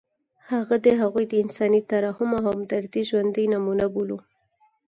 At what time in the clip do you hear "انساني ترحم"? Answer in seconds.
1.43-2.29